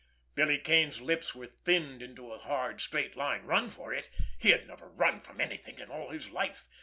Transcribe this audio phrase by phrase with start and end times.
[0.33, 3.43] Billy Kane's lips were thinned into a hard, straight line.
[3.45, 4.09] Run for it!
[4.39, 6.67] He had never run from anything in all his life!